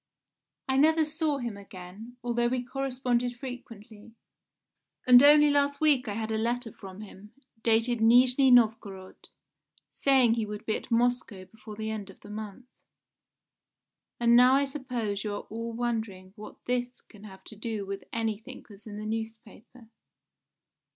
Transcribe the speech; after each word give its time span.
I 0.67 0.77
never 0.77 1.05
saw 1.05 1.37
him 1.37 1.55
again, 1.57 2.17
although 2.23 2.47
we 2.47 2.63
corresponded 2.63 3.37
frequently, 3.37 4.15
and 5.05 5.21
only 5.21 5.51
last 5.51 5.79
week 5.79 6.07
I 6.07 6.15
had 6.15 6.31
a 6.31 6.39
letter 6.39 6.71
from 6.71 7.01
him, 7.01 7.33
dated 7.61 7.99
Nijni 8.01 8.49
Novgorod, 8.51 9.27
saying 9.91 10.33
he 10.33 10.45
would 10.47 10.65
be 10.65 10.75
at 10.75 10.89
Moscow 10.89 11.45
before 11.45 11.75
the 11.75 11.91
end 11.91 12.09
of 12.09 12.21
the 12.21 12.31
month. 12.31 12.65
"And 14.19 14.35
now 14.35 14.55
I 14.55 14.65
suppose 14.65 15.23
you 15.23 15.35
are 15.35 15.41
all 15.51 15.71
wondering 15.71 16.33
what 16.35 16.65
this 16.65 17.01
can 17.01 17.25
have 17.25 17.43
to 17.43 17.55
do 17.55 17.85
with 17.85 18.03
anything 18.11 18.65
that's 18.67 18.87
in 18.87 18.97
the 18.97 19.05
newspaper. 19.05 19.87